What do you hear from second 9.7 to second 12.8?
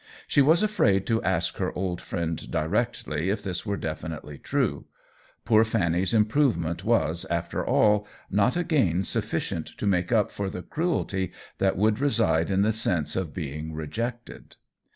to make up for the cruelty that would reside in the